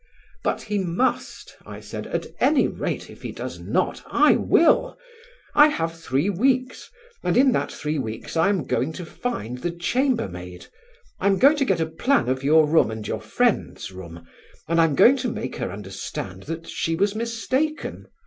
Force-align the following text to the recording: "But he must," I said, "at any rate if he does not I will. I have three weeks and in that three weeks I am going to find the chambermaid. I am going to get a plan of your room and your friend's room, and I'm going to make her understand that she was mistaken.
"But 0.43 0.63
he 0.63 0.79
must," 0.79 1.57
I 1.63 1.79
said, 1.79 2.07
"at 2.07 2.25
any 2.39 2.67
rate 2.67 3.07
if 3.11 3.21
he 3.21 3.31
does 3.31 3.59
not 3.59 4.01
I 4.07 4.31
will. 4.35 4.97
I 5.53 5.67
have 5.67 5.93
three 5.95 6.27
weeks 6.27 6.89
and 7.23 7.37
in 7.37 7.51
that 7.51 7.71
three 7.71 7.99
weeks 7.99 8.35
I 8.35 8.49
am 8.49 8.65
going 8.65 8.93
to 8.93 9.05
find 9.05 9.59
the 9.59 9.69
chambermaid. 9.69 10.65
I 11.19 11.27
am 11.27 11.37
going 11.37 11.57
to 11.57 11.65
get 11.65 11.79
a 11.79 11.85
plan 11.85 12.29
of 12.29 12.43
your 12.43 12.65
room 12.67 12.89
and 12.89 13.07
your 13.07 13.21
friend's 13.21 13.91
room, 13.91 14.27
and 14.67 14.81
I'm 14.81 14.95
going 14.95 15.17
to 15.17 15.27
make 15.31 15.57
her 15.57 15.71
understand 15.71 16.45
that 16.49 16.65
she 16.67 16.95
was 16.95 17.13
mistaken. 17.13 18.07